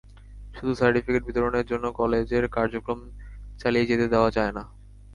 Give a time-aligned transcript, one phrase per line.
[0.55, 2.99] শুধু সার্টিফিকেট বিতরণের জন্য কলেজের কার্যক্রম
[3.59, 4.63] চালিয়ে যেতে দেওয়া যায় না।